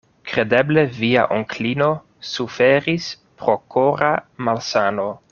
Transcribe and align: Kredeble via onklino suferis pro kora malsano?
Kredeble 0.29 0.83
via 0.99 1.25
onklino 1.35 1.89
suferis 2.29 3.11
pro 3.43 3.57
kora 3.75 4.11
malsano? 4.49 5.07